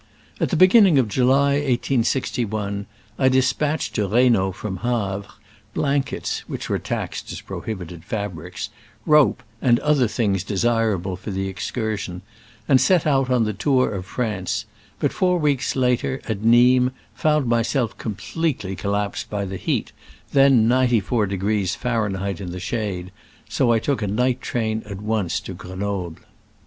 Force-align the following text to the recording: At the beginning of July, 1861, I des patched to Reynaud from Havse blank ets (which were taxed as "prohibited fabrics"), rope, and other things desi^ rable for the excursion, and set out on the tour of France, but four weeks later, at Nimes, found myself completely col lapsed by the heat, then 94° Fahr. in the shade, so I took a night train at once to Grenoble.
At 0.39 0.49
the 0.49 0.55
beginning 0.55 0.97
of 0.97 1.07
July, 1.07 1.51
1861, 1.59 2.87
I 3.19 3.29
des 3.29 3.53
patched 3.55 3.93
to 3.93 4.07
Reynaud 4.07 4.53
from 4.53 4.77
Havse 4.79 5.27
blank 5.75 6.11
ets 6.11 6.39
(which 6.49 6.69
were 6.71 6.79
taxed 6.79 7.31
as 7.31 7.39
"prohibited 7.41 8.03
fabrics"), 8.03 8.71
rope, 9.05 9.43
and 9.61 9.79
other 9.81 10.07
things 10.07 10.43
desi^ 10.43 10.89
rable 10.97 11.15
for 11.15 11.29
the 11.29 11.47
excursion, 11.47 12.23
and 12.67 12.81
set 12.81 13.05
out 13.05 13.29
on 13.29 13.43
the 13.43 13.53
tour 13.53 13.91
of 13.91 14.07
France, 14.07 14.65
but 14.97 15.13
four 15.13 15.37
weeks 15.37 15.75
later, 15.75 16.19
at 16.27 16.41
Nimes, 16.43 16.89
found 17.13 17.45
myself 17.45 17.95
completely 17.99 18.75
col 18.75 18.93
lapsed 18.93 19.29
by 19.29 19.45
the 19.45 19.57
heat, 19.57 19.91
then 20.33 20.67
94° 20.67 21.77
Fahr. 21.77 22.07
in 22.41 22.51
the 22.51 22.59
shade, 22.59 23.11
so 23.47 23.71
I 23.71 23.77
took 23.77 24.01
a 24.01 24.07
night 24.07 24.41
train 24.41 24.81
at 24.87 24.99
once 24.99 25.39
to 25.41 25.53
Grenoble. 25.53 26.23